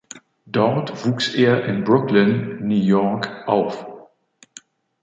Dort 0.47 1.05
wuchs 1.05 1.31
er 1.35 1.63
in 1.65 1.83
Brooklyn, 1.83 2.65
New 2.65 2.73
York 2.83 3.45
auf. 3.47 3.85